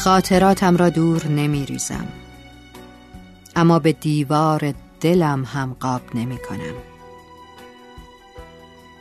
[0.00, 2.08] خاطراتم را دور نمی ریزم
[3.56, 6.74] اما به دیوار دلم هم قاب نمی کنم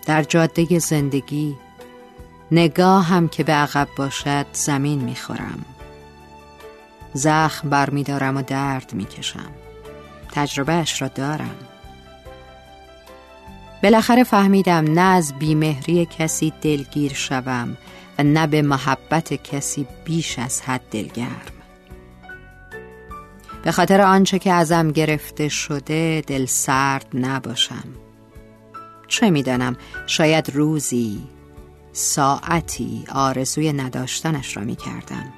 [0.05, 1.55] در جاده زندگی
[2.51, 5.65] نگاه هم که به عقب باشد زمین می خورم
[7.13, 9.49] زخم بر می دارم و درد می کشم
[10.31, 11.55] تجربه اش را دارم.
[13.83, 17.77] بالاخره فهمیدم نه از بیمهری کسی دلگیر شوم
[18.23, 21.41] نه به محبت کسی بیش از حد دلگرم.
[23.63, 27.83] به خاطر آنچه که ازم گرفته شده دل سرد نباشم.
[29.07, 31.27] چه می‌دانم؟ شاید روزی
[31.91, 35.33] ساعتی آرزوی نداشتنش را می‌کردم.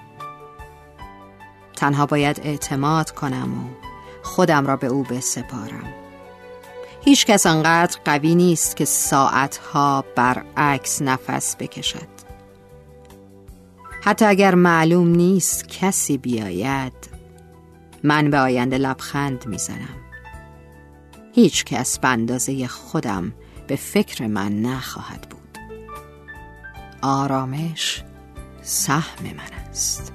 [1.75, 3.69] تنها باید اعتماد کنم و
[4.23, 5.93] خودم را به او بسپارم.
[7.01, 12.20] هیچ کس آنقدر قوی نیست که ساعتها برعکس نفس بکشد.
[14.03, 16.93] حتی اگر معلوم نیست کسی بیاید
[18.03, 19.97] من به آینده لبخند می‌زنم.
[21.33, 23.33] هیچ کس به اندازه خودم
[23.67, 25.57] به فکر من نخواهد بود.
[27.01, 28.03] آرامش
[28.61, 30.13] سهم من است.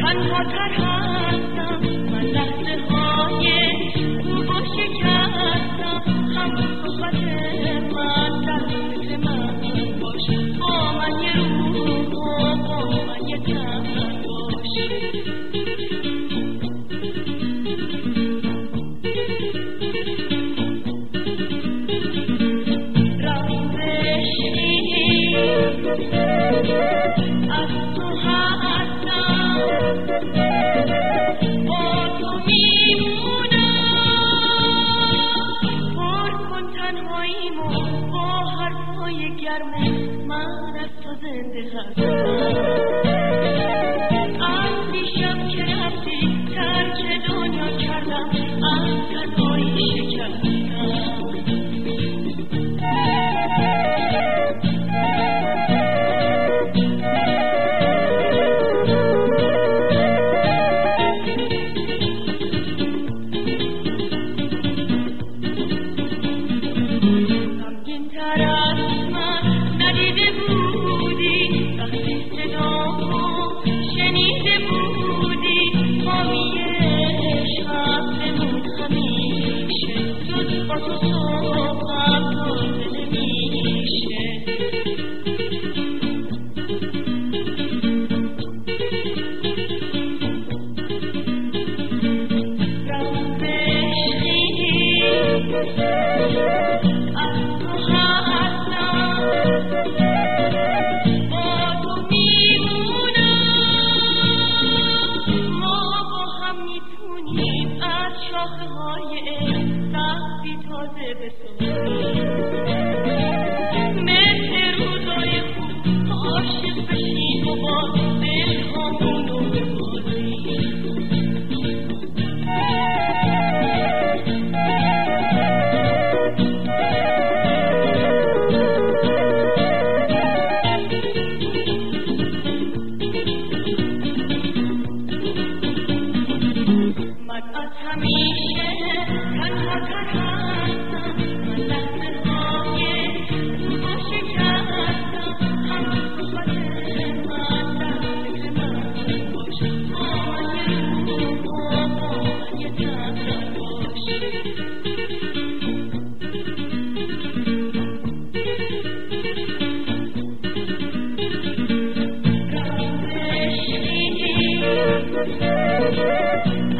[0.00, 1.80] تنها تر هستم
[2.12, 3.46] من لحظه های
[4.24, 6.02] او با شکستم.
[6.36, 7.14] همون صحبت
[7.92, 10.26] من در فکر من باش.
[10.60, 15.23] با من یه روح و با من یه تن باش.
[41.34, 42.33] از
[110.74, 112.73] hazırdır.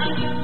[0.05, 0.44] thank you.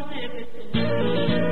[0.00, 1.49] Amen.